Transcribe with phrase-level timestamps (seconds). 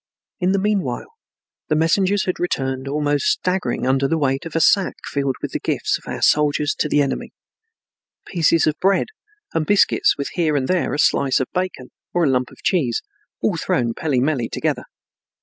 [0.39, 1.05] In the mean while
[1.67, 5.59] the messengers had returned almost staggering under the weight of a sack filled with the
[5.59, 7.33] gifts of our soldiers to the enemy,
[8.25, 9.09] pieces of bread
[9.53, 13.03] and biscuits with here and there a slice of bacon or a lump of cheese,
[13.43, 14.85] all thrown pele mele together.